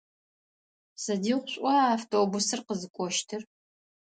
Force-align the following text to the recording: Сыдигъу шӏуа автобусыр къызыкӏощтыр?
Сыдигъу 1.03 1.49
шӏуа 1.51 1.75
автобусыр 1.95 2.59
къызыкӏощтыр? 2.67 3.41